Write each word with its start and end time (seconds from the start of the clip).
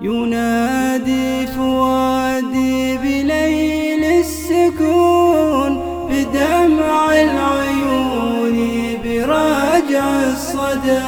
ينادي 0.00 1.46
فؤادي 1.46 2.98
بليل 2.98 4.04
السكون 4.04 5.80
بدمع 6.10 7.12
العيون 7.12 8.56
برجع 9.04 10.04
الصدى. 10.32 11.00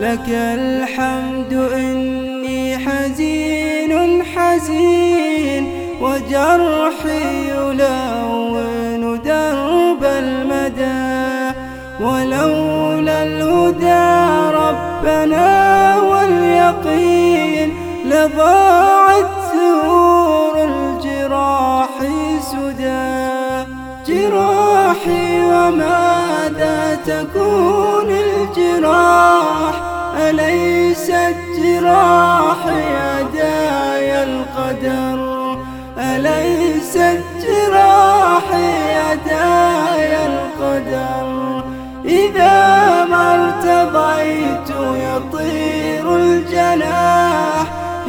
لك 0.00 0.28
الحمد 0.28 1.52
إني 1.74 2.78
حزين 2.78 4.22
حزين 4.24 5.72
وجرحي 6.00 7.48
يلون 7.48 9.20
درب 9.24 10.04
المدى. 10.04 11.58
ولولا 12.00 13.22
الهدى 13.22 14.02
ربنا 14.56 15.69
لضاعت 18.20 19.30
ثور 19.52 20.54
الجراح 20.64 21.88
سدى. 22.40 23.64
جراحي 24.06 25.44
وماذا 25.44 26.98
تكون 27.06 28.10
الجراح؟ 28.10 29.74
أليست 30.16 31.36
جراحي 31.58 32.82
يداي 33.20 34.22
القدر؟ 34.22 35.20
أليست 35.98 37.22
جراحي 37.42 38.68
يداي 39.00 40.26
القدر؟ 40.26 41.62
إذا 42.04 43.04
ما 43.10 43.34
ارتضيت 43.34 44.70
يطير 44.80 46.16
الجناح 46.16 47.19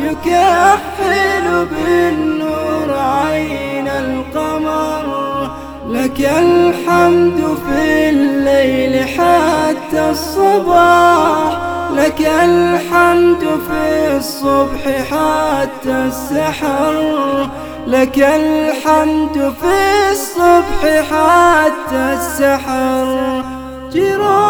يكحل 0.06 1.66
بالنور 1.66 2.98
عين 2.98 3.88
القمر 3.88 5.52
لك 5.90 6.20
الحمد 6.20 7.58
في 7.68 8.10
الليل 8.10 9.08
حتى 9.08 10.10
الصباح 10.10 11.58
لك 11.96 12.22
الحمد 12.22 13.60
في 13.68 14.18
الصبح 14.18 14.84
حتى 15.12 15.92
السحر 15.92 17.50
لك 17.88 18.18
الحمد 18.20 19.54
في 19.62 20.12
الصبح 20.12 20.82
حتى 21.12 22.14
السحر. 22.14 23.44
جراحي 23.94 24.41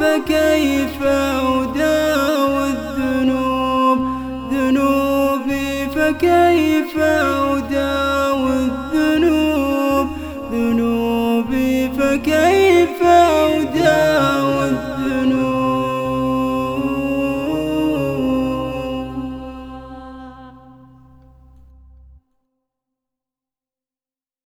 فكيف 0.00 1.02
أداوي 1.02 2.66
الذنوب؟ 2.70 3.98
ذنوبي 4.52 5.86
فكيف 5.94 6.98
أداوي 6.98 8.56
الذنوب؟ 8.56 10.08
ذنوبي 10.52 11.90
فكيف 11.98 13.02
أداوي 13.02 13.79